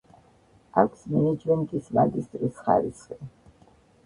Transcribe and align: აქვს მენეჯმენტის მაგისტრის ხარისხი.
აქვს 0.83 1.03
მენეჯმენტის 1.15 1.91
მაგისტრის 1.99 2.57
ხარისხი. 2.65 3.21